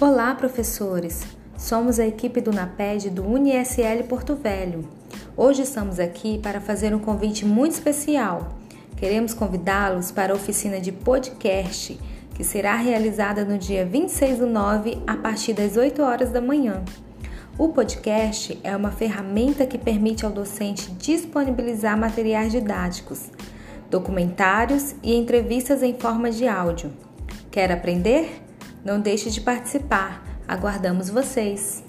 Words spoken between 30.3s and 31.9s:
Aguardamos vocês!